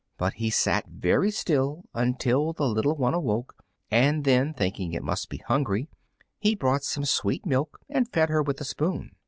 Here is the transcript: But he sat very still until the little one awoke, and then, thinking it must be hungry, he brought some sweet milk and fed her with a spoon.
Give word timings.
But 0.17 0.33
he 0.33 0.49
sat 0.49 0.87
very 0.87 1.29
still 1.29 1.83
until 1.93 2.53
the 2.53 2.67
little 2.67 2.95
one 2.95 3.13
awoke, 3.13 3.63
and 3.91 4.23
then, 4.23 4.51
thinking 4.51 4.93
it 4.93 5.03
must 5.03 5.29
be 5.29 5.37
hungry, 5.37 5.89
he 6.39 6.55
brought 6.55 6.81
some 6.81 7.05
sweet 7.05 7.45
milk 7.45 7.79
and 7.87 8.11
fed 8.11 8.29
her 8.29 8.41
with 8.41 8.59
a 8.61 8.65
spoon. 8.65 9.11